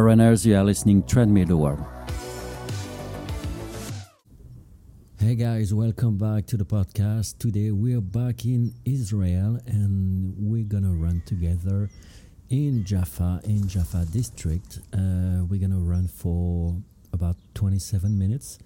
[0.00, 1.84] Runners, you are listening Treadmill World.
[5.18, 7.38] Hey guys, welcome back to the podcast.
[7.38, 11.90] Today we're back in Israel and we're gonna run together
[12.48, 14.78] in Jaffa, in Jaffa district.
[14.92, 16.76] Uh, we're gonna run for
[17.12, 18.58] about 27 minutes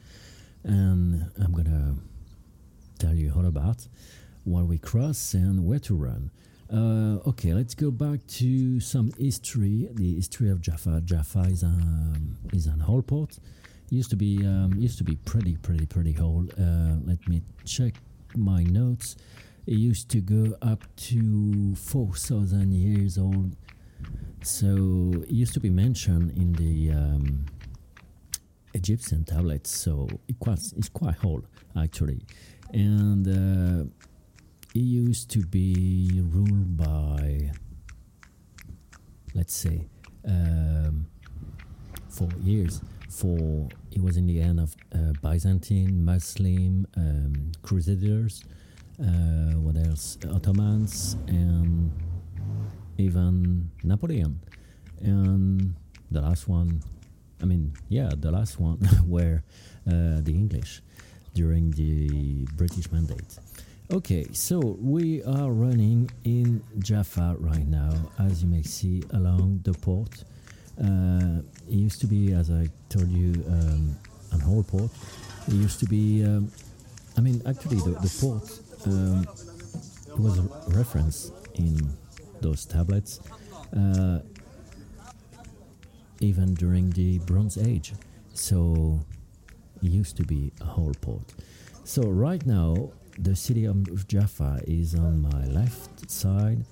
[0.65, 1.97] and I'm gonna
[2.99, 3.87] tell you all about
[4.45, 6.31] what we cross and where to run.
[6.73, 9.89] Uh, okay, let's go back to some history.
[9.95, 11.03] The history of Jaffa.
[11.05, 11.75] Jaffa is a
[12.53, 13.39] is an old port
[13.91, 16.53] used to be um, used to be pretty pretty pretty old.
[16.59, 17.95] Uh, let me check
[18.35, 19.17] my notes.
[19.67, 23.57] It used to go up to four thousand years old.
[24.43, 27.47] So it used to be mentioned in the um,
[28.75, 29.71] Egyptian tablets.
[29.71, 31.47] So it was it's quite old
[31.77, 32.21] actually,
[32.73, 33.85] and uh,
[34.77, 37.51] it used to be ruled by
[39.35, 39.87] let's say
[40.29, 41.07] um,
[42.11, 48.45] four years for it was in the end of uh, Byzantine, Muslim, um, Crusaders,
[49.01, 50.19] uh, what else?
[50.31, 51.91] Ottomans, and
[52.99, 54.39] even Napoleon.
[55.01, 55.75] And
[56.11, 56.83] the last one,
[57.41, 59.43] I mean, yeah, the last one were
[59.87, 60.83] uh, the English
[61.33, 63.39] during the British Mandate.
[63.93, 69.75] Okay, so we are running in Jaffa right now, as you may see along the
[69.75, 70.25] port.
[70.83, 73.97] Uh, it used to be, as I told you, um,
[74.33, 74.91] an old port.
[75.47, 76.51] It used to be, um,
[77.17, 79.25] I mean, actually, the, the port um,
[80.19, 81.89] was a reference in
[82.41, 83.21] those tablets,
[83.77, 84.19] uh,
[86.19, 87.93] even during the Bronze Age.
[88.35, 88.99] So
[89.81, 91.35] it used to be a whole port.
[91.85, 96.65] So right now, the city of Jaffa is on my left side,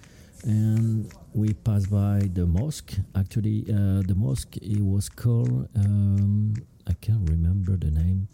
[0.44, 2.94] and we passed by the mosque.
[3.14, 6.54] Actually, uh, the mosque it was called um,
[6.86, 8.28] I can't remember the name.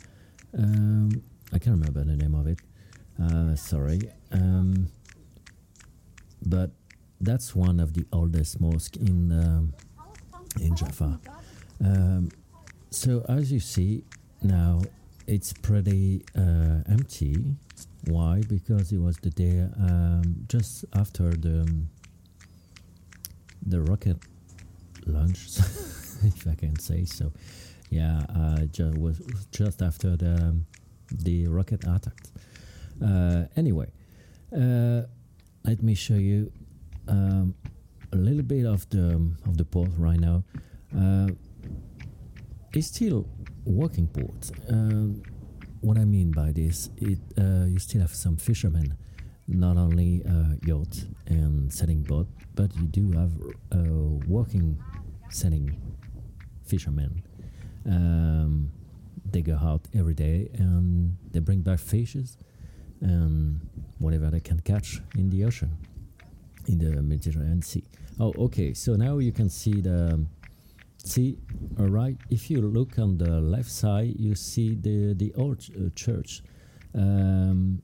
[0.56, 1.22] Um,
[1.52, 2.58] I can't remember the name of it.
[3.22, 4.00] Uh, sorry,
[4.32, 4.88] um,
[6.46, 6.70] but
[7.20, 9.74] that's one of the oldest mosques in um,
[10.60, 11.20] in Jaffa.
[11.84, 12.30] Um,
[12.90, 14.04] so as you see
[14.42, 14.80] now,
[15.26, 17.36] it's pretty uh, empty.
[18.06, 18.42] Why?
[18.48, 21.68] Because it was the day um, just after the
[23.66, 24.16] the rocket
[25.06, 25.48] launch,
[26.24, 27.32] if I can say so.
[27.90, 29.20] Yeah, uh, just was
[29.52, 30.56] just after the
[31.10, 32.16] the rocket attack.
[33.04, 33.90] Uh, anyway,
[34.54, 35.02] uh,
[35.64, 36.52] let me show you
[37.08, 37.54] um,
[38.12, 40.42] a little bit of the of the port right now.
[40.96, 41.28] Uh,
[42.72, 43.26] it's still
[43.64, 44.50] working port.
[44.70, 45.29] Uh,
[45.80, 48.96] what I mean by this, it uh, you still have some fishermen
[49.46, 53.32] not only uh, yacht and sailing boat, but you do have
[53.72, 53.78] uh,
[54.28, 54.80] working
[55.28, 55.76] sailing
[56.64, 57.22] fishermen.
[57.84, 58.70] Um,
[59.24, 62.36] they go out every day and they bring back fishes
[63.00, 63.60] and
[63.98, 65.76] whatever they can catch in the ocean,
[66.66, 67.84] in the Mediterranean Sea.
[68.18, 68.74] Oh, okay.
[68.74, 70.24] So now you can see the
[71.08, 71.38] see.
[71.78, 72.16] All right.
[72.30, 76.42] If you look on the left side, you see the the old uh, church.
[76.94, 77.82] Um,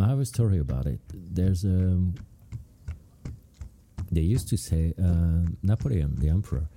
[0.00, 1.00] I have a story about it.
[1.12, 1.68] There's a.
[1.68, 2.14] Um,
[4.10, 6.68] they used to say uh, Napoleon, the emperor,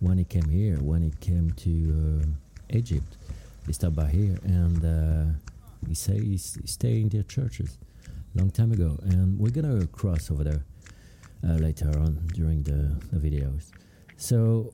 [0.00, 3.18] when he came here, when he came to uh, Egypt,
[3.66, 5.34] he stopped by here and uh,
[5.86, 7.78] he say he stayed in their churches
[8.38, 10.64] long time ago, and we're gonna cross over there
[11.44, 13.70] uh, later on during the, the videos.
[14.16, 14.72] So,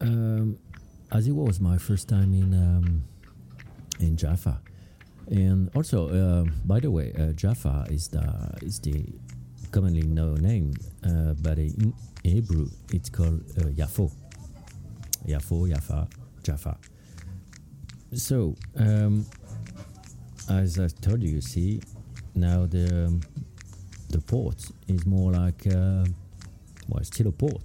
[0.00, 0.58] um,
[1.12, 3.04] as it was my first time in um,
[4.00, 4.60] in Jaffa,
[5.28, 8.22] and also, uh, by the way, uh, Jaffa is the
[8.62, 9.04] is the
[9.70, 10.74] commonly known name,
[11.04, 11.92] uh, but in
[12.22, 14.10] Hebrew it's called uh, Yafo.
[15.26, 16.08] Yafo,
[16.42, 16.76] Jaffa.
[18.14, 19.26] So, um,
[20.48, 21.80] as I told you, you see,
[22.34, 23.20] now the
[24.10, 26.04] the port is more like uh,
[26.88, 27.62] well, it's still a port,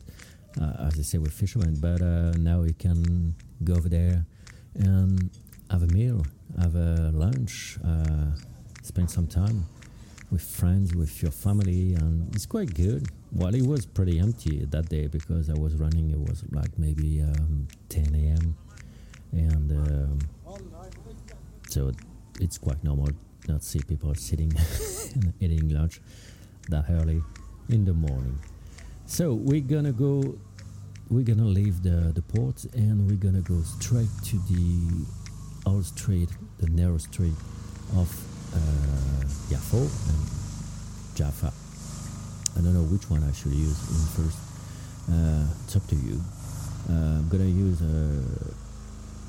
[0.59, 4.25] uh, as I say with fishermen, but uh, now you can go over there
[4.75, 5.29] and
[5.69, 6.25] have a meal
[6.59, 8.31] have a lunch, uh,
[8.81, 9.65] spend some time
[10.31, 13.07] with friends, with your family, and it's quite good.
[13.31, 16.11] Well, it was pretty empty that day because I was running.
[16.11, 18.57] It was like maybe um, 10 a.m.
[19.31, 20.19] and um,
[21.69, 21.91] so
[22.39, 23.09] it's quite normal
[23.47, 24.51] not see people sitting
[25.15, 25.99] and eating lunch
[26.69, 27.21] that early
[27.69, 28.37] in the morning.
[29.11, 30.39] So we're gonna go.
[31.09, 35.05] We're gonna leave the the port and we're gonna go straight to the
[35.65, 36.29] old street,
[36.59, 37.35] the narrow street
[37.97, 38.07] of
[38.55, 40.21] uh, Yafo and
[41.13, 41.51] Jaffa.
[42.57, 44.39] I don't know which one I should use in first.
[45.11, 46.21] Uh, it's up to you.
[46.89, 48.23] Uh, I'm gonna use uh,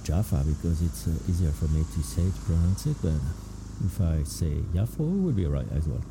[0.05, 2.97] Jaffa because it's uh, easier for me to say to pronounce it.
[3.03, 3.19] But
[3.85, 6.05] if I say Yafo, it would be right as well.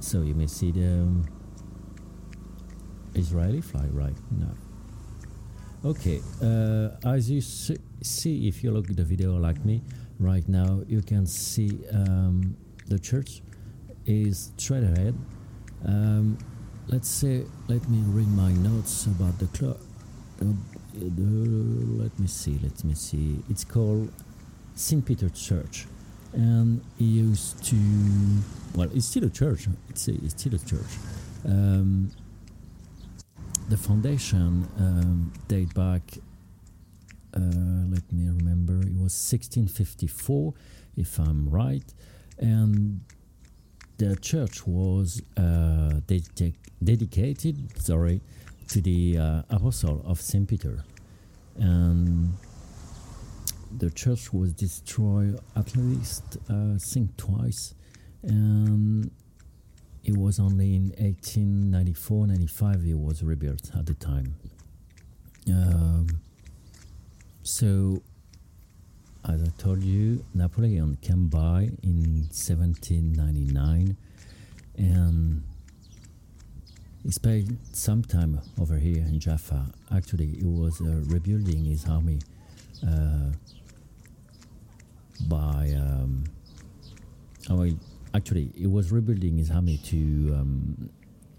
[0.00, 1.28] So you may see the um,
[3.14, 4.54] Israeli flag right now.
[5.82, 9.82] Okay, uh, as you see, if you look at the video like me
[10.18, 12.54] right now, you can see um,
[12.86, 13.40] the church
[14.04, 15.14] is straight ahead.
[15.86, 16.36] Um,
[16.88, 19.78] let's say, let me read my notes about the clock.
[20.42, 20.52] Uh,
[20.94, 23.42] let me see, let me see.
[23.48, 24.12] It's called
[24.74, 25.04] St.
[25.04, 25.86] Peter Church,
[26.34, 27.76] and it used to,
[28.74, 29.66] well, it's still a church.
[29.88, 30.98] It's, a, it's still a church.
[31.46, 32.10] Um,
[33.70, 36.02] the foundation um, date back.
[37.32, 38.74] Uh, let me remember.
[38.80, 40.52] It was 1654,
[40.96, 41.84] if I'm right,
[42.38, 43.00] and
[43.98, 47.80] the church was uh, dedica- dedicated.
[47.80, 48.20] Sorry,
[48.68, 50.84] to the uh, apostle of Saint Peter,
[51.56, 52.32] and
[53.78, 57.74] the church was destroyed at least uh, I think twice,
[58.24, 59.12] and
[60.04, 64.34] it was only in 1894 95 it was rebuilt at the time.
[65.48, 66.06] Um,
[67.42, 68.02] so
[69.28, 73.96] as i told you napoleon came by in 1799
[74.78, 75.42] and
[77.02, 79.66] he spent some time over here in jaffa.
[79.94, 82.20] Actually he was uh, rebuilding his army
[82.86, 83.30] uh,
[85.28, 86.24] by um,
[87.50, 87.68] oh,
[88.14, 89.96] actually, he was rebuilding his army to
[90.38, 90.90] um,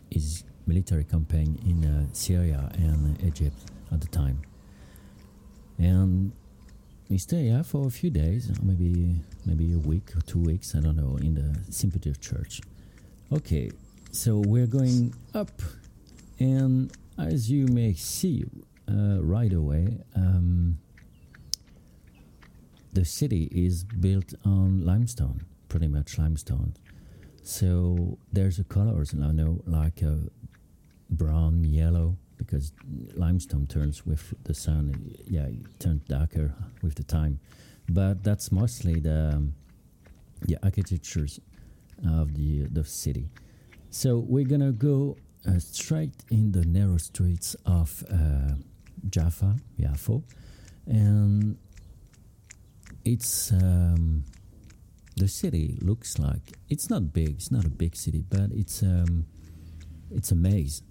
[0.10, 3.58] his military campaign in uh, Syria and Egypt
[3.92, 4.42] at the time.
[5.78, 6.32] And
[7.10, 10.80] he stayed here for a few days, maybe maybe a week or two weeks, I
[10.80, 11.92] don't know, in the St.
[11.92, 12.62] Peter Church.
[13.34, 13.72] Okay,
[14.12, 15.52] so we're going up,
[16.40, 18.46] and as you may see
[18.90, 20.78] uh, right away, um,
[22.94, 26.74] the city is built on limestone pretty much limestone.
[27.44, 30.18] So there's a colors, I know, like a
[31.10, 32.74] brown, yellow, because
[33.16, 35.16] limestone turns with the sun.
[35.26, 36.54] Yeah, it turns darker
[36.84, 37.40] with the time.
[37.88, 39.54] But that's mostly the um,
[40.42, 41.40] the architectures
[42.06, 43.30] of the the city.
[43.92, 45.16] So we're gonna go
[45.48, 48.56] uh, straight in the narrow streets of uh,
[49.10, 50.22] Jaffa, Yafo,
[50.86, 51.58] and
[53.06, 53.54] it's.
[53.54, 54.26] Um,
[55.16, 57.30] the city looks like it's not big.
[57.32, 59.26] It's not a big city, but it's um,
[60.10, 60.82] it's a maze.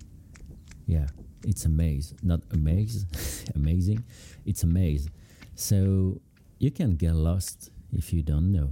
[0.87, 1.07] Yeah,
[1.45, 3.07] it's a maze, not a maze,
[3.55, 4.05] amazing.
[4.45, 5.09] It's a maze.
[5.55, 6.21] So
[6.59, 8.71] you can get lost if you don't know.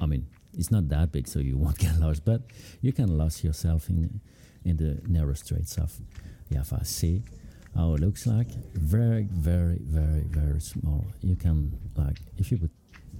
[0.00, 0.26] I mean,
[0.56, 2.42] it's not that big, so you won't get lost, but
[2.80, 4.20] you can lose yourself in
[4.64, 5.92] in the narrow streets of
[6.52, 6.84] Jaffa.
[6.84, 7.22] See
[7.76, 8.48] how it looks like?
[8.74, 11.04] Very, very, very, very small.
[11.20, 12.70] You can like if you put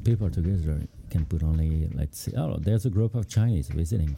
[0.04, 0.80] people together
[1.14, 4.16] can put only let's see oh there's a group of chinese visiting.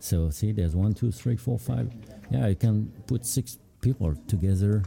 [0.00, 1.86] So see there's one two three four five.
[2.30, 2.74] Yeah you can
[3.06, 4.82] put six people together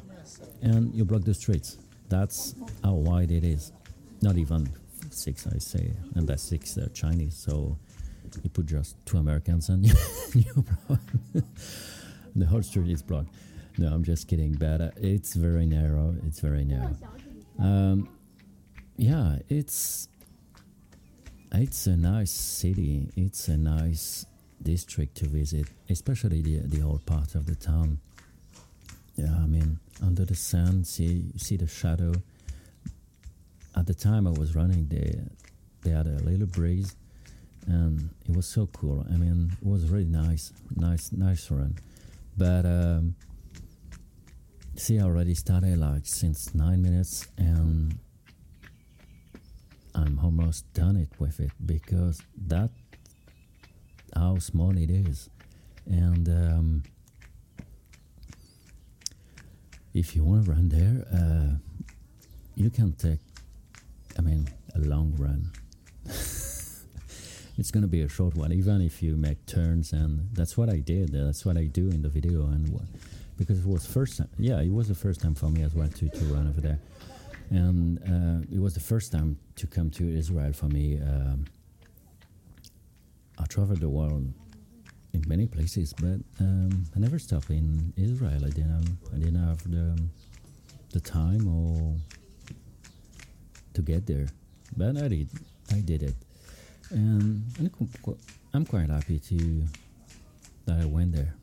[0.61, 1.77] and you block the streets.
[2.09, 3.71] That's how wide it is.
[4.21, 4.61] Not even
[5.11, 5.85] six i say
[6.15, 7.77] and that's six chinese so
[8.43, 9.85] you put just two americans and
[10.33, 10.53] you
[12.35, 13.29] the whole street is blocked.
[13.77, 16.95] No i'm just kidding but uh, it's very narrow it's very narrow.
[17.59, 18.09] Um,
[18.97, 20.09] yeah it's
[21.59, 23.09] it's a nice city.
[23.15, 24.25] It's a nice
[24.61, 27.99] district to visit, especially the the old part of the town.
[29.15, 32.13] Yeah, I mean, under the sun, see see the shadow.
[33.75, 35.27] At the time I was running there,
[35.83, 36.95] they had a little breeze,
[37.67, 39.05] and it was so cool.
[39.13, 41.75] I mean, it was really nice, nice, nice run.
[42.37, 43.15] But um,
[44.75, 47.97] see, I already started like since nine minutes, and
[49.95, 52.69] I'm almost done it with it because that
[54.13, 55.29] how small it is,
[55.85, 56.83] and um,
[59.93, 61.55] if you want to run there, uh,
[62.55, 63.19] you can take,
[64.17, 65.51] I mean, a long run.
[66.05, 70.69] it's going to be a short one, even if you make turns, and that's what
[70.69, 71.13] I did.
[71.13, 72.79] That's what I do in the video, and
[73.37, 74.29] because it was first time.
[74.37, 76.79] Yeah, it was the first time for me as well to to run over there
[77.49, 80.99] and uh, it was the first time to come to Israel for me.
[80.99, 81.45] Um,
[83.37, 84.33] I traveled the world
[85.13, 88.45] in many places, but um, I never stopped in Israel.
[88.45, 88.97] I didn't.
[89.13, 90.01] I didn't have the
[90.91, 91.95] the time or
[93.73, 94.27] to get there,
[94.77, 95.29] but I did.
[95.71, 96.15] I did it,
[96.91, 97.43] and
[98.53, 99.63] I'm quite happy to
[100.65, 101.33] that I went there.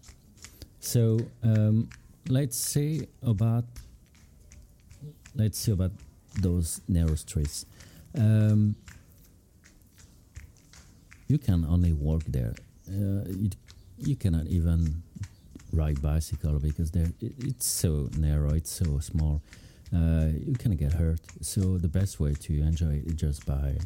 [0.81, 1.89] So um,
[2.29, 3.65] let's say about
[5.35, 5.93] let's see about
[6.41, 7.67] those narrow streets.
[8.17, 8.77] Um,
[11.29, 12.55] you can only walk there.
[12.89, 13.51] Uh, you,
[13.99, 15.03] you cannot even
[15.73, 19.43] ride bicycle because there it, it's so narrow, it's so small.
[19.95, 21.21] Uh, you can get hurt.
[21.41, 23.77] So the best way to enjoy it is just by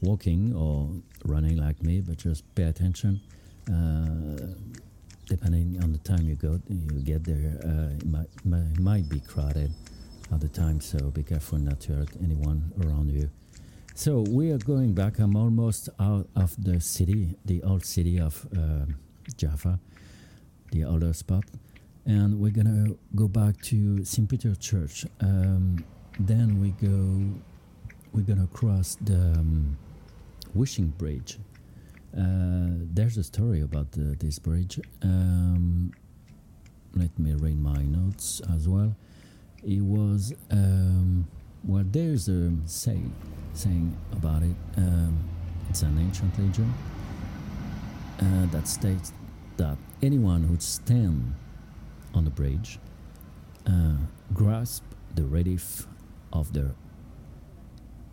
[0.00, 0.90] walking or
[1.24, 3.20] running like me, but just pay attention.
[3.68, 4.54] Uh,
[5.26, 7.58] depending on the time you go, you get there.
[7.62, 9.72] Uh, it might, might, might be crowded
[10.32, 13.30] at the time, so be careful not to hurt anyone around you.
[13.94, 15.18] So we are going back.
[15.18, 18.86] I'm almost out of the city, the old city of uh,
[19.36, 19.80] Jaffa,
[20.70, 21.44] the older spot,
[22.06, 24.28] and we're gonna go back to St.
[24.28, 25.04] Peter Church.
[25.20, 25.84] Um,
[26.20, 27.40] then we go.
[28.12, 29.76] We're gonna cross the um,
[30.54, 31.38] Wishing Bridge.
[32.16, 34.80] Uh, there's a story about the, this bridge.
[35.02, 35.92] Um,
[36.94, 38.96] let me read my notes as well.
[39.64, 41.26] It was um,
[41.64, 41.84] well.
[41.86, 43.00] There's a say
[43.54, 44.54] saying about it.
[44.76, 45.18] Um,
[45.68, 46.72] it's an ancient legend
[48.20, 49.12] uh, that states
[49.56, 51.34] that anyone who stand
[52.14, 52.78] on the bridge
[53.66, 53.96] uh,
[54.32, 54.84] grasp
[55.14, 55.86] the relief
[56.32, 56.74] of the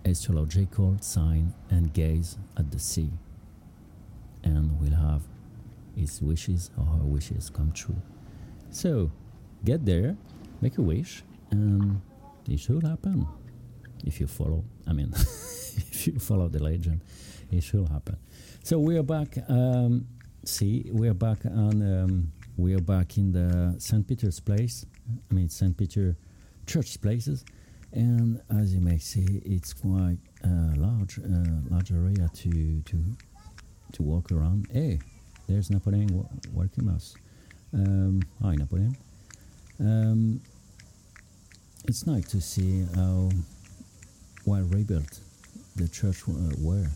[0.06, 3.10] astrological sign and gaze at the sea
[4.44, 5.22] and will have
[5.96, 7.96] his wishes or her wishes come true.
[8.70, 9.12] So
[9.64, 10.18] get there,
[10.62, 11.24] make a wish,
[11.56, 12.02] and
[12.50, 13.28] it should happen
[14.06, 14.64] if you follow.
[14.88, 17.02] I mean, if you follow the legend,
[17.52, 18.18] it should happen.
[18.64, 19.38] So we are back.
[19.48, 20.08] Um,
[20.44, 21.82] see, we are back on.
[21.82, 24.08] Um, we are back in the St.
[24.08, 24.86] Peter's Place.
[25.30, 25.76] I mean, St.
[25.78, 26.16] Peter
[26.66, 27.46] Church places,
[27.92, 32.98] and as you may see, it's quite a large, uh, large area to to
[33.94, 34.68] to walk around.
[34.72, 35.00] Hey,
[35.48, 37.16] there's Napoleon w- us.
[37.74, 38.96] Um, hi, Napoleon.
[39.80, 40.42] Um,
[41.88, 43.30] it's nice to see how
[44.46, 45.20] well rebuilt
[45.76, 46.88] the church uh, were.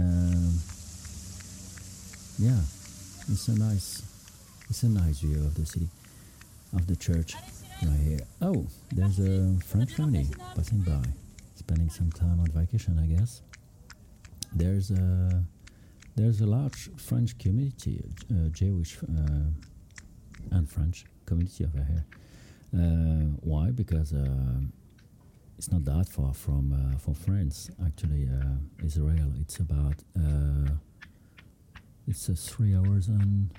[0.00, 0.58] Um,
[2.38, 2.60] yeah,
[3.28, 4.02] it's a nice,
[4.68, 5.88] it's a nice view of the city,
[6.74, 7.34] of the church
[7.82, 8.20] right here.
[8.42, 11.02] Oh, there's a French family passing by,
[11.54, 13.42] spending some time on vacation, I guess.
[14.54, 15.42] There's a
[16.16, 19.50] there's a large French community, uh, Jewish uh,
[20.50, 22.06] and French community over here.
[22.74, 23.70] Uh, why?
[23.70, 24.60] Because uh,
[25.56, 27.70] it's not that far from uh, from France.
[27.84, 29.32] Actually, uh, Israel.
[29.40, 29.94] It's about
[32.08, 33.50] it's a three hours and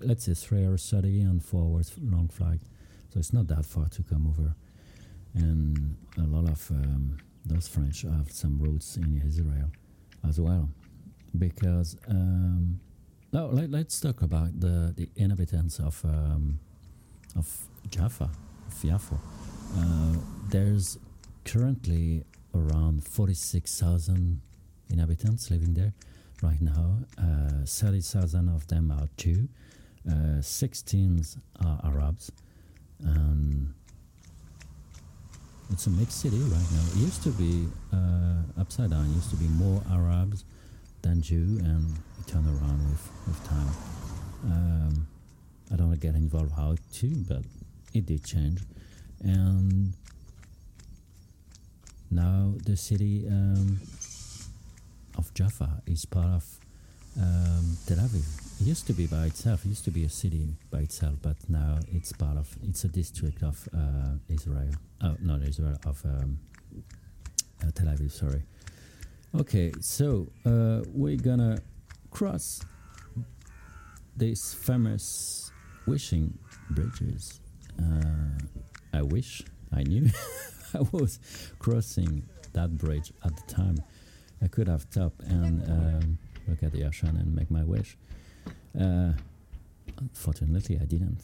[0.00, 2.60] let's say three hours study and four hours long flight.
[3.12, 4.54] So it's not that far to come over.
[5.34, 9.70] And a lot of um, those French have some roots in Israel
[10.26, 10.70] as well
[11.38, 12.80] because um,
[13.32, 16.58] no, let, us talk about the, the inhabitants of um,
[17.36, 17.58] of
[17.90, 18.30] Jaffa,
[18.66, 19.18] of Yafo.
[19.76, 20.98] Uh, there's
[21.44, 22.24] currently
[22.54, 24.40] around 46,000
[24.90, 25.92] inhabitants living there
[26.42, 26.98] right now.
[27.18, 29.48] Uh, 30,000 of them are Jew,
[30.10, 31.24] uh, 16
[31.64, 32.30] are Arabs,
[33.02, 33.74] and
[35.70, 36.84] it's a mixed city right now.
[36.92, 39.06] It used to be uh, upside down.
[39.06, 40.44] It used to be more Arabs
[41.02, 43.68] than Jew, and it turned around with with time.
[44.44, 45.06] Um,
[45.72, 47.42] I don't get involved how to, but
[47.92, 48.60] it did change,
[49.22, 49.92] and
[52.10, 53.80] now the city um,
[55.18, 56.44] of Jaffa is part of
[57.20, 58.60] um, Tel Aviv.
[58.60, 59.64] It used to be by itself.
[59.64, 62.54] It used to be a city by itself, but now it's part of.
[62.62, 64.72] It's a district of uh, Israel.
[65.02, 66.38] Oh, not Israel of um,
[67.62, 68.12] uh, Tel Aviv.
[68.12, 68.42] Sorry.
[69.34, 71.58] Okay, so uh, we're gonna
[72.10, 72.62] cross
[74.16, 75.52] this famous
[75.86, 76.38] wishing
[76.70, 77.40] bridges.
[77.78, 78.38] Uh,
[78.92, 80.08] I wish I knew
[80.74, 81.18] I was
[81.58, 83.78] crossing that bridge at the time.
[84.42, 87.96] I could have stopped and um, look at the ocean and make my wish.
[88.78, 89.12] Uh,
[89.98, 91.22] unfortunately, I didn't.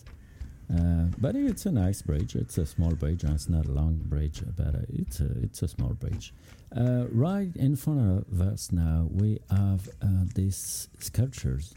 [0.73, 2.35] Uh, but it's a nice bridge.
[2.35, 5.69] It's a small bridge, it's not a long bridge, but uh, it's a it's a
[5.69, 6.33] small bridge.
[6.75, 11.75] Uh, right in front of us now, we have uh, these sculptures.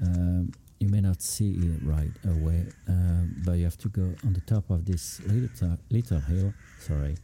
[0.00, 4.32] Um, you may not see it right away, uh, but you have to go on
[4.32, 6.54] the top of this little little hill.
[6.80, 7.16] Sorry,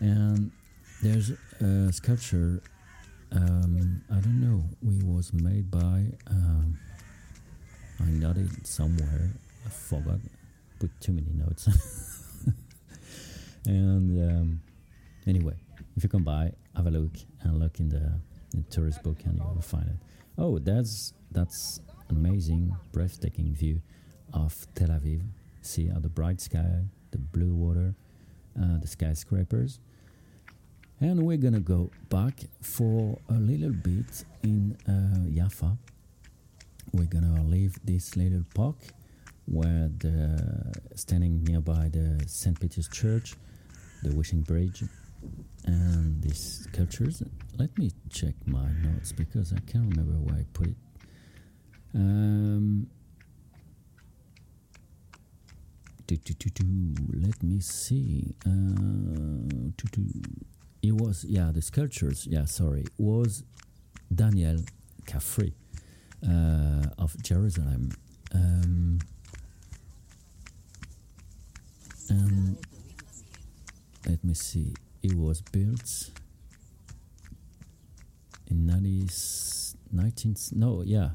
[0.00, 0.52] and
[1.02, 2.62] there's a sculpture.
[3.32, 4.64] Um, I don't know.
[4.82, 6.04] It was made by.
[6.30, 6.78] Um,
[8.00, 9.30] I noted somewhere.
[9.66, 10.18] I forgot.
[10.78, 11.66] Put too many notes.
[13.66, 14.60] and um,
[15.26, 15.54] anyway,
[15.96, 17.12] if you come by, have a look
[17.42, 18.20] and look in the,
[18.52, 19.96] in the tourist book, and you will find it.
[20.36, 21.80] Oh, that's that's
[22.10, 23.80] amazing, breathtaking view
[24.32, 25.22] of Tel Aviv.
[25.62, 27.94] See uh, the bright sky, the blue water,
[28.60, 29.80] uh, the skyscrapers.
[31.00, 35.76] And we're gonna go back for a little bit in uh, Jaffa.
[36.92, 38.76] We're gonna leave this little park
[39.46, 42.58] where the standing nearby the St.
[42.58, 43.34] Peter's Church,
[44.02, 44.84] the Wishing Bridge,
[45.64, 47.22] and these sculptures.
[47.58, 50.76] Let me check my notes because I can't remember where I put it.
[51.94, 52.88] Um,
[56.06, 58.34] do, do, do, let me see.
[58.46, 59.44] Uh.
[60.82, 63.42] It was, yeah, the sculptures, yeah, sorry, was
[64.14, 64.58] Daniel
[65.06, 65.54] Kafri
[66.22, 67.90] uh, of Jerusalem.
[68.34, 68.98] Um,
[72.10, 72.58] and
[74.06, 76.10] let me see, it was built
[78.50, 79.08] in 90,
[79.90, 81.10] 19, no, yeah,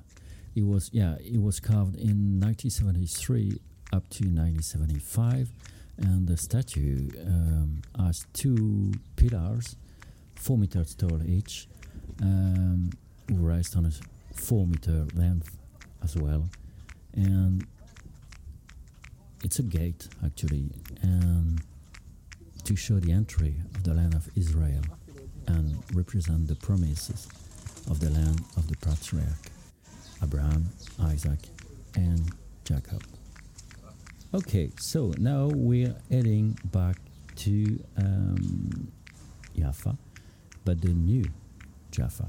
[0.60, 3.62] it was, yeah, it was carved in 1973
[3.94, 5.52] up to 1975
[5.98, 9.78] and the statue um, has two pillars
[10.36, 11.68] four meters tall each
[12.22, 12.90] um,
[13.32, 13.92] raised on a
[14.36, 15.58] four meter length
[16.04, 16.50] as well.
[17.14, 17.66] And
[19.44, 20.70] it's a gate actually
[21.02, 21.62] and
[22.66, 24.84] to show the entry of the land of Israel
[25.48, 27.30] and represent the promises
[27.90, 29.52] of the land of the patriarch
[30.24, 30.70] Abraham,
[31.02, 31.40] Isaac,
[31.96, 32.32] and
[32.64, 33.04] Jacob.
[34.34, 36.98] Okay, so now we're heading back
[37.38, 38.92] to um,
[39.58, 39.98] Jaffa,
[40.66, 41.26] but the new
[41.92, 42.28] Jaffa,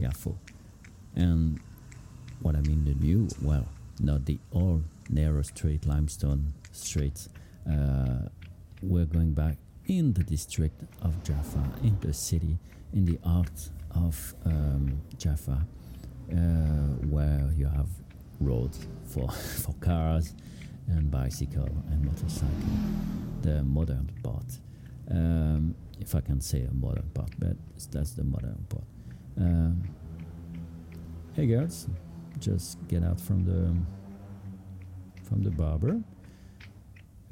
[0.00, 0.34] Yafo.
[1.14, 1.60] And
[2.40, 3.66] what I mean the new, well,
[4.00, 7.28] not the old narrow straight limestone streets.
[7.68, 8.28] Uh,
[8.82, 9.56] we're going back
[9.86, 12.58] in the district of Jaffa, in the city,
[12.92, 15.66] in the heart of um, Jaffa,
[16.30, 17.88] where you have
[18.40, 19.30] roads for,
[19.62, 20.34] for cars
[20.88, 22.48] and bicycle and motorcycle,
[23.42, 24.58] the modern part.
[25.10, 27.56] Um, if I can say a modern part, but
[27.90, 28.84] that's the modern part.
[29.38, 29.82] Um,
[31.34, 31.88] hey girls,
[32.38, 33.74] just get out from the
[35.24, 36.00] from the barber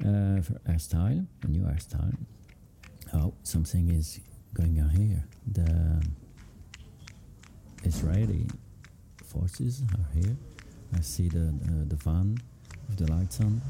[0.01, 2.15] uh, for hairstyle, a new hairstyle.
[3.13, 4.19] Oh, something is
[4.53, 5.23] going on here.
[5.51, 6.03] The
[7.83, 8.47] Israeli
[9.27, 10.35] forces are here.
[10.95, 12.37] I see the uh, the van
[12.87, 13.61] with the lights on.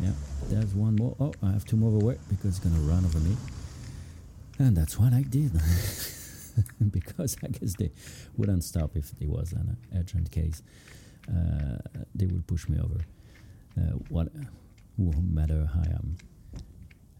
[0.00, 0.12] Yeah,
[0.48, 1.14] there's one more.
[1.20, 3.36] Oh, I have to move away because it's gonna run over me.
[4.58, 5.52] And that's what I did.
[6.90, 7.90] because I guess they
[8.36, 10.62] wouldn't stop if there was an urgent case.
[11.28, 11.78] Uh,
[12.14, 13.00] they would push me over.
[13.76, 14.28] Uh, what,
[14.96, 16.16] no matter how I am,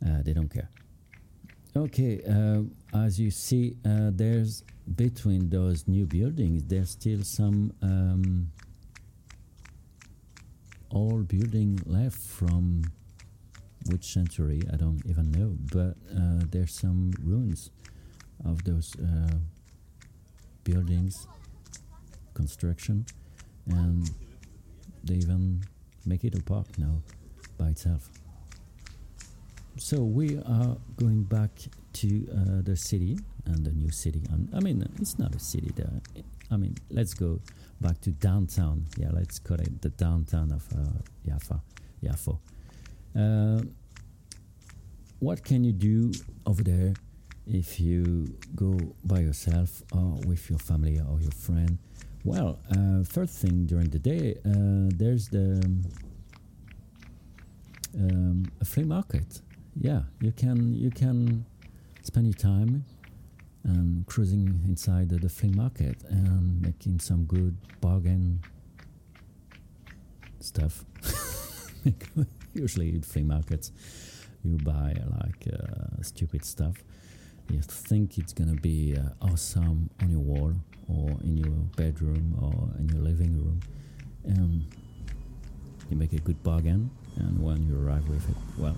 [0.06, 0.68] uh, they don't care.
[1.76, 2.62] Okay, uh,
[2.96, 4.62] as you see, uh, there's
[4.96, 8.50] between those new buildings, there's still some um,
[10.90, 12.84] old building left from
[13.86, 17.70] which century I don't even know, but uh, there's some ruins
[18.44, 19.36] of those uh,
[20.64, 21.26] buildings
[22.34, 23.06] construction,
[23.66, 24.10] and
[25.02, 25.64] they even
[26.06, 27.02] make it a park now
[27.58, 28.08] by itself.
[29.76, 31.50] So we are going back
[31.94, 34.22] to uh, the city and the new city.
[34.30, 36.00] And I mean, it's not a city there.
[36.50, 37.40] I mean, let's go
[37.80, 38.86] back to downtown.
[38.96, 41.60] Yeah, let's call it the downtown of uh, Jaffa.
[43.16, 43.62] Uh,
[45.20, 46.12] what can you do
[46.46, 46.94] over there
[47.46, 51.78] if you go by yourself or with your family or your friend?
[52.24, 55.62] Well, uh, first thing during the day, uh, there's the
[57.96, 59.40] um, a flea market.
[59.76, 61.44] Yeah, you can you can
[62.02, 62.84] spend your time
[63.64, 68.40] and cruising inside the, flea market and making some good bargain
[70.40, 70.84] stuff.
[72.54, 73.72] Usually, at flea markets,
[74.44, 76.76] you buy like uh, stupid stuff.
[77.50, 80.54] You think it's gonna be uh, awesome on your wall
[80.88, 83.60] or in your bedroom or in your living room,
[84.24, 84.64] and
[85.90, 86.90] you make a good bargain.
[87.16, 88.76] And when you arrive with it, well,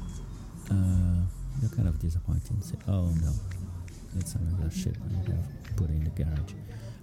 [0.70, 1.20] uh,
[1.60, 2.50] you're kind of disappointed.
[2.50, 3.32] And say, "Oh no,
[4.18, 6.52] it's another shit I have put in the garage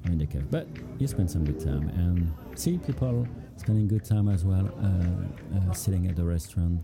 [0.06, 0.68] or in the cave." But
[1.00, 5.74] you spend some good time and see people spending good time as well, uh, uh,
[5.74, 6.84] sitting at the restaurant,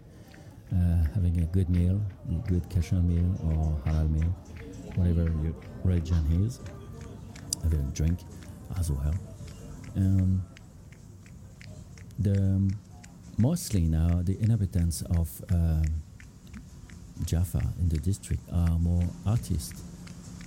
[0.71, 4.35] uh, having a good meal, a good kosher meal or halal meal,
[4.95, 6.59] whatever your religion is,
[7.63, 8.19] having a drink
[8.77, 9.13] as well.
[9.95, 10.43] Um,
[12.19, 12.71] the
[13.37, 15.83] mostly now the inhabitants of um,
[17.25, 19.81] Jaffa in the district are more artists.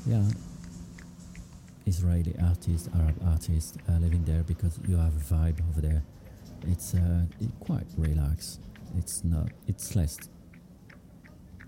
[0.07, 0.23] Yeah,
[1.87, 6.03] Israeli artists, Arab artists uh, living there because you have a vibe over there.
[6.67, 8.61] It's uh, it quite relaxed.
[8.99, 9.49] It's not.
[9.69, 10.19] It's less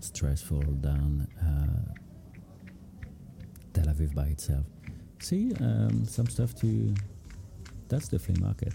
[0.00, 1.94] stressful than uh,
[3.72, 4.64] Tel Aviv by itself.
[5.20, 6.94] See, um, some stuff to.
[7.88, 8.74] That's the flea market.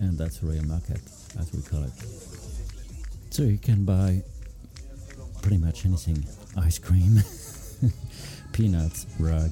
[0.00, 1.00] And that's a real market,
[1.38, 1.92] as we call it.
[3.30, 4.22] So you can buy
[5.42, 6.24] pretty much anything
[6.56, 7.16] ice cream,
[8.52, 9.50] peanuts, rug,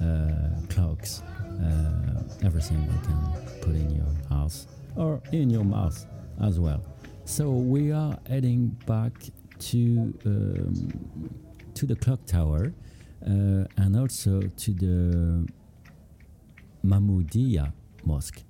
[0.00, 1.22] uh, clocks,
[1.62, 6.06] uh, everything you can put in your house or in your mouth
[6.42, 6.82] as well.
[7.24, 9.12] So we are heading back
[9.58, 10.92] to um,
[11.74, 12.72] to the clock tower
[13.22, 15.46] uh, and also to the
[16.84, 17.72] Mahmoudiya
[18.04, 18.42] Mosque.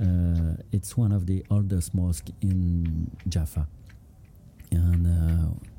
[0.00, 3.68] Uh, it's one of the oldest mosques in Jaffa,
[4.72, 5.73] and uh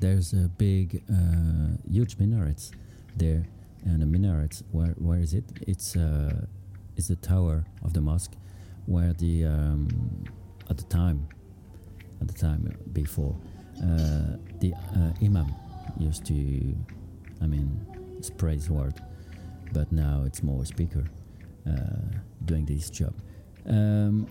[0.00, 2.72] there's a big, uh, huge minarets
[3.16, 3.44] there.
[3.84, 5.44] And the minarets, where where is it?
[5.66, 6.46] It's uh,
[6.96, 8.34] it's the tower of the mosque,
[8.86, 10.24] where the um,
[10.68, 11.28] at the time,
[12.20, 13.36] at the time before,
[14.60, 14.74] the
[15.22, 15.54] imam
[15.98, 16.74] used to
[17.42, 17.86] I mean,
[18.18, 18.94] it's praise word,
[19.72, 21.04] but now it's more speaker
[21.68, 23.14] uh, doing this job.
[23.68, 24.26] Um,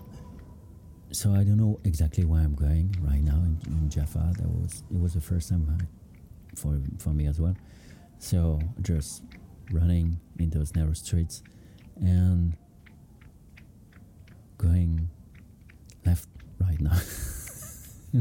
[1.16, 4.34] so I don't know exactly where I'm going right now in, in Jaffa.
[4.36, 5.88] That was it was the first time
[6.54, 7.56] for for me as well.
[8.18, 9.22] So just
[9.72, 11.42] running in those narrow streets
[11.96, 12.52] and
[14.58, 15.08] going
[16.04, 16.28] left
[16.60, 17.00] right now.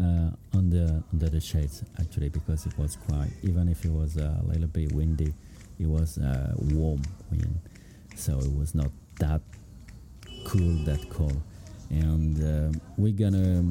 [0.00, 4.40] uh, under under the shades actually because it was quite even if it was a
[4.44, 5.34] little bit windy
[5.80, 7.60] it was uh, warm wind
[8.14, 9.40] so it was not that
[10.44, 11.40] cool that cold
[11.90, 13.64] and uh, we're gonna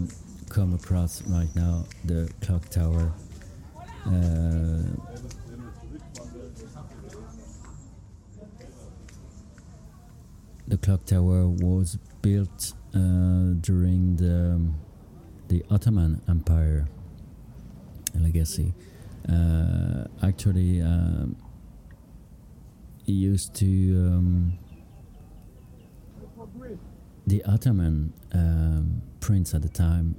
[0.50, 3.12] come across right now the clock tower
[4.06, 4.84] uh,
[10.68, 14.60] the clock tower was built uh, during the
[15.48, 16.88] the Ottoman Empire
[18.20, 18.74] legacy.
[19.30, 21.36] Uh, actually, um,
[23.06, 24.58] used to um,
[27.26, 30.16] the Ottoman um, prince at the time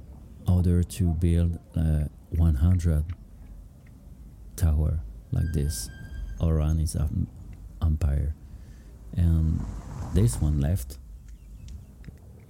[0.47, 3.05] ordered to build uh, 100
[4.55, 4.99] tower
[5.31, 5.89] like this
[6.41, 7.27] around his um,
[7.81, 8.33] empire,
[9.15, 9.63] and
[10.13, 10.97] this one left.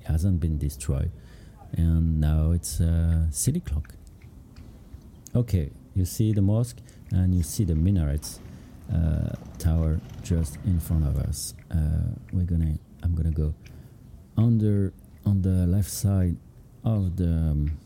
[0.05, 1.11] Hasn't been destroyed
[1.73, 3.93] and now it's a city clock.
[5.35, 6.77] Okay, you see the mosque
[7.11, 8.39] and you see the minarets
[8.93, 11.53] uh, tower just in front of us.
[11.71, 13.53] Uh, we're gonna, I'm gonna go
[14.37, 14.93] under
[15.25, 16.37] on the left side
[16.83, 17.77] of the um,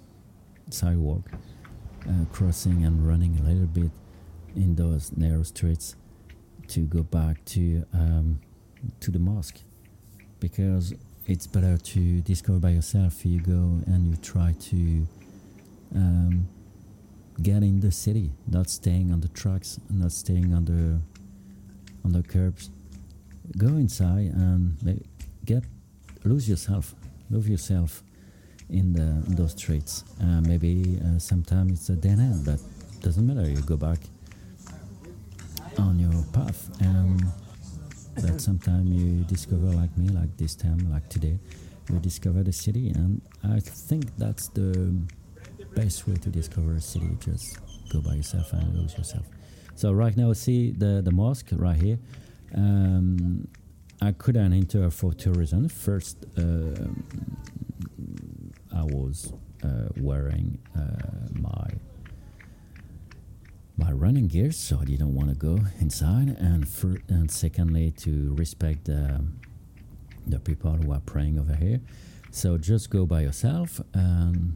[0.70, 1.32] sidewalk,
[2.08, 3.92] uh, crossing and running a little bit
[4.56, 5.96] in those narrow streets
[6.68, 8.40] to go back to um,
[9.00, 9.60] to the mosque
[10.40, 10.94] because
[11.26, 13.26] it's better to discover by yourself.
[13.26, 15.08] You go and you try to
[15.96, 16.48] um,
[17.42, 21.00] get in the city, not staying on the trucks, not staying on the
[22.04, 22.70] on the curbs.
[23.58, 25.04] Go inside and
[25.46, 25.64] get
[26.24, 26.96] lose yourself,
[27.30, 28.04] lose yourself
[28.70, 30.04] in the in those streets.
[30.22, 32.60] Uh, maybe uh, sometimes it's a dead end, but
[33.02, 33.50] doesn't matter.
[33.50, 34.00] You go back
[35.78, 37.24] on your path and
[38.16, 41.40] that sometimes you discover like me like this time like today
[41.90, 44.94] you discover the city and i think that's the
[45.76, 47.58] best way to discover a city just
[47.92, 49.26] go by yourself and lose yourself
[49.76, 51.98] so right now see the the mosque right here
[52.56, 53.48] um,
[54.02, 56.88] i couldn't enter for tourism first uh,
[58.76, 59.34] i was
[59.64, 61.68] uh, wearing uh, my
[63.78, 66.30] my running gear, so I didn't want to go inside.
[66.40, 69.24] And for, and secondly, to respect the
[70.28, 71.82] the people who are praying over here.
[72.30, 74.56] So just go by yourself and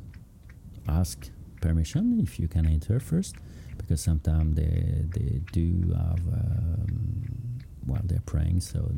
[0.87, 1.29] ask
[1.59, 3.35] permission if you can enter first,
[3.77, 8.91] because sometimes they they do have um, while they're praying, so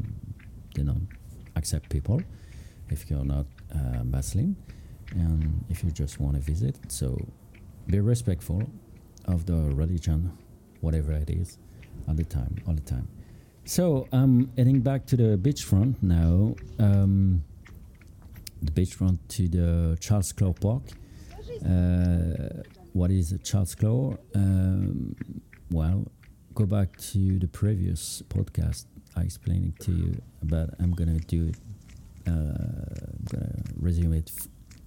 [0.78, 1.08] they don't
[1.56, 2.22] accept people
[2.90, 4.56] if you're not uh, Muslim,
[5.12, 6.80] and if you just want to visit.
[6.88, 7.18] So
[7.88, 8.64] be respectful
[9.26, 10.32] of the religion,
[10.82, 11.58] whatever it is,
[12.08, 13.08] all the time, all the time.
[13.66, 16.56] So I'm heading back to the beachfront now.
[16.80, 17.44] Um,
[18.62, 20.84] the beachfront to the Charles Clore Park.
[21.66, 22.64] Uh,
[22.94, 24.18] what is Charles Clore?
[24.34, 25.16] Um,
[25.70, 26.06] well,
[26.56, 28.86] go back to the previous podcast.
[29.18, 31.56] I explained it to you, but I'm gonna do it.
[32.28, 34.32] Uh, I'm gonna resume it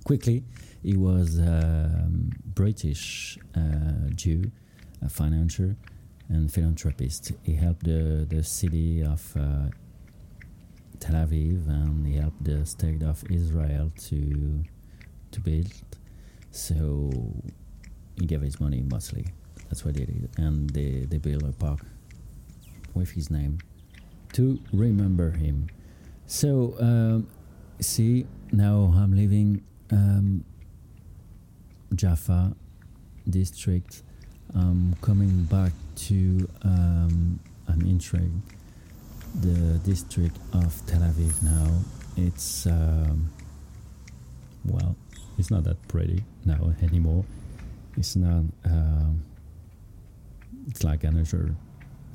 [0.05, 0.45] quickly.
[0.85, 4.53] He was a um, British uh, Jew,
[5.03, 5.77] a financier
[6.29, 7.33] and philanthropist.
[7.43, 9.71] He helped the, the city of uh,
[11.01, 14.63] Tel Aviv and he helped the state of Israel to
[15.33, 15.73] to build
[16.53, 17.11] So
[18.19, 19.27] he gave his money mostly.
[19.69, 21.81] That's what they did, and they they built a park
[22.95, 23.59] with his name
[24.33, 25.69] to remember him.
[26.27, 27.27] So um,
[27.81, 30.45] see now I'm living um,
[31.95, 32.55] Jaffa
[33.29, 34.03] district.
[34.55, 35.73] I'm coming back
[36.09, 38.43] to um, I'm entering
[39.41, 41.71] the district of Tel Aviv now.
[42.17, 43.31] It's um,
[44.65, 44.97] well,
[45.39, 47.25] it's not that pretty now anymore.
[47.97, 48.45] It's not.
[48.65, 49.23] Um,
[50.69, 51.55] it's like another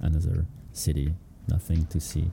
[0.02, 1.14] another city,
[1.48, 2.32] nothing to see.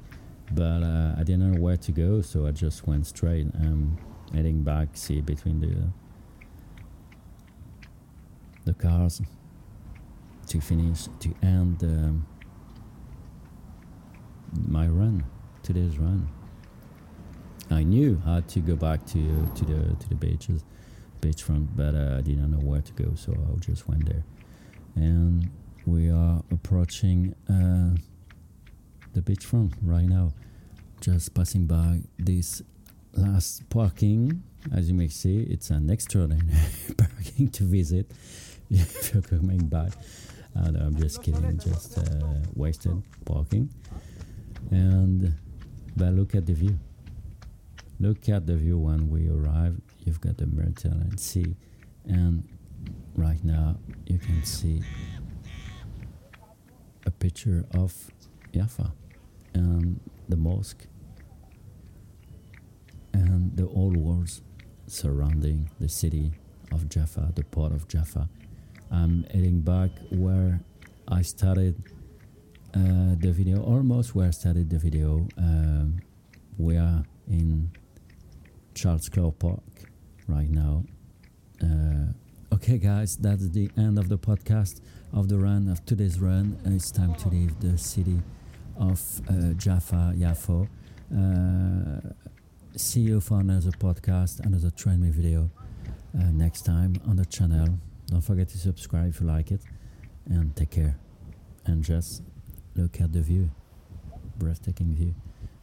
[0.51, 3.47] But uh, I didn't know where to go, so I just went straight.
[3.55, 3.99] I'm
[4.35, 5.89] heading back, see between the
[8.65, 9.21] the cars
[10.47, 12.27] to finish to end um,
[14.69, 15.25] my run
[15.63, 16.29] today's run.
[17.71, 20.65] I knew had to go back to to the to the beaches,
[21.21, 24.25] beachfront, but uh, I didn't know where to go, so I just went there.
[24.95, 25.51] And
[25.87, 27.97] we are approaching uh,
[29.13, 30.33] the beachfront right now.
[31.01, 32.63] Just passing by this
[33.15, 34.43] last parking.
[34.73, 36.47] As you may see, it's an extraordinary
[36.97, 38.11] parking to visit
[38.71, 39.93] if you're coming back.
[40.55, 42.03] I'm just kidding, just uh,
[42.55, 43.71] wasted parking.
[44.71, 45.35] And
[45.97, 46.79] but look at the view.
[47.99, 49.81] Look at the view when we arrive.
[50.05, 51.57] You've got the Mediterranean Sea,
[52.07, 52.47] and
[53.17, 54.83] right now you can see
[57.07, 57.95] a picture of
[58.53, 58.93] Jaffa
[59.55, 60.87] and the mosque
[63.13, 64.43] and the old walls
[64.87, 66.33] surrounding the city
[66.71, 68.29] of Jaffa, the port of Jaffa.
[68.91, 70.61] I'm heading back where
[71.09, 71.83] I started
[72.75, 75.27] uh, the video, almost where I started the video.
[75.37, 76.01] Um,
[76.59, 77.71] we are in
[78.75, 79.63] Charles Clore Park
[80.29, 80.85] right now.
[81.63, 82.13] Uh,
[82.55, 84.81] okay, guys, that's the end of the podcast
[85.13, 86.59] of the run of today's run.
[86.65, 88.21] It's time to leave the city
[88.83, 90.69] of uh, Jaffa, Yafo.
[91.15, 92.11] Uh,
[92.77, 95.51] see you for another podcast, another train me video
[96.19, 97.79] uh, next time on the channel.
[98.07, 99.63] Don't forget to subscribe if you like it,
[100.29, 100.97] and take care.
[101.65, 102.23] And just
[102.75, 103.51] look at the view,
[104.37, 105.15] breathtaking view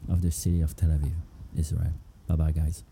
[0.10, 1.14] of the city of Tel Aviv,
[1.58, 1.94] Israel.
[2.28, 2.89] Bye bye, guys.